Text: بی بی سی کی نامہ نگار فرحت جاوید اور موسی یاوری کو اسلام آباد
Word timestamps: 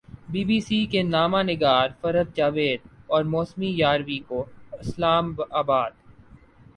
بی 0.31 0.41
بی 0.47 0.59
سی 0.59 0.79
کی 0.91 1.01
نامہ 1.05 1.41
نگار 1.43 1.87
فرحت 2.01 2.29
جاوید 2.37 2.81
اور 3.07 3.23
موسی 3.31 3.67
یاوری 3.79 4.19
کو 4.27 4.39
اسلام 4.79 5.25
آباد 5.61 5.91